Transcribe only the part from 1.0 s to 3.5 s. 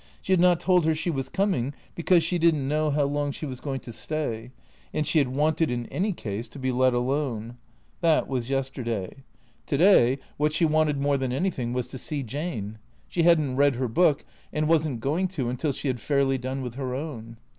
was coming, because she did n't know how long she